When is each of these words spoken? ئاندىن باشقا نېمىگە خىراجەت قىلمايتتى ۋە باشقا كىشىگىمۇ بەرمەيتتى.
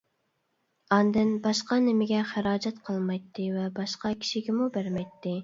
ئاندىن 0.95 1.29
باشقا 1.43 1.77
نېمىگە 1.89 2.23
خىراجەت 2.31 2.81
قىلمايتتى 2.89 3.47
ۋە 3.59 3.69
باشقا 3.79 4.13
كىشىگىمۇ 4.25 4.73
بەرمەيتتى. 4.81 5.37